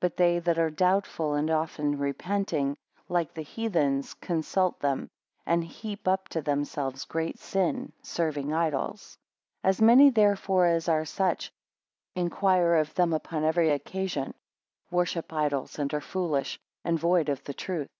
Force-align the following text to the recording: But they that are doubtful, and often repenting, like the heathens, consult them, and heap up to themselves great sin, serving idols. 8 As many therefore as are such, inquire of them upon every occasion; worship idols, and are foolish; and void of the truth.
But 0.00 0.16
they 0.16 0.38
that 0.38 0.58
are 0.58 0.70
doubtful, 0.70 1.34
and 1.34 1.50
often 1.50 1.98
repenting, 1.98 2.78
like 3.10 3.34
the 3.34 3.42
heathens, 3.42 4.14
consult 4.14 4.80
them, 4.80 5.10
and 5.44 5.62
heap 5.62 6.08
up 6.08 6.30
to 6.30 6.40
themselves 6.40 7.04
great 7.04 7.38
sin, 7.38 7.92
serving 8.02 8.54
idols. 8.54 9.18
8 9.62 9.68
As 9.68 9.82
many 9.82 10.08
therefore 10.08 10.64
as 10.64 10.88
are 10.88 11.04
such, 11.04 11.52
inquire 12.14 12.76
of 12.76 12.94
them 12.94 13.12
upon 13.12 13.44
every 13.44 13.68
occasion; 13.68 14.32
worship 14.90 15.30
idols, 15.30 15.78
and 15.78 15.92
are 15.92 16.00
foolish; 16.00 16.58
and 16.82 16.98
void 16.98 17.28
of 17.28 17.44
the 17.44 17.52
truth. 17.52 17.90